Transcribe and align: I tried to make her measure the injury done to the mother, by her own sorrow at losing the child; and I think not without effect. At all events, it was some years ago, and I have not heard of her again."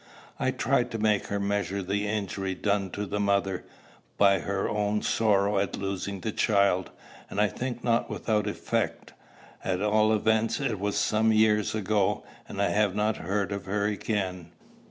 I 0.39 0.49
tried 0.49 0.89
to 0.89 0.97
make 0.97 1.27
her 1.27 1.39
measure 1.39 1.83
the 1.83 2.07
injury 2.07 2.55
done 2.55 2.89
to 2.89 3.05
the 3.05 3.19
mother, 3.19 3.65
by 4.17 4.39
her 4.39 4.67
own 4.67 5.03
sorrow 5.03 5.59
at 5.59 5.77
losing 5.77 6.21
the 6.21 6.31
child; 6.31 6.89
and 7.29 7.39
I 7.39 7.47
think 7.47 7.83
not 7.83 8.09
without 8.09 8.47
effect. 8.47 9.13
At 9.63 9.79
all 9.79 10.11
events, 10.11 10.59
it 10.59 10.79
was 10.79 10.97
some 10.97 11.31
years 11.31 11.75
ago, 11.75 12.25
and 12.49 12.59
I 12.59 12.69
have 12.69 12.95
not 12.95 13.17
heard 13.17 13.51
of 13.51 13.65
her 13.65 13.85
again." 13.85 14.49